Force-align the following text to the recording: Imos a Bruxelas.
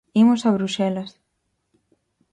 Imos 0.21 0.41
a 0.43 0.49
Bruxelas. 0.57 1.11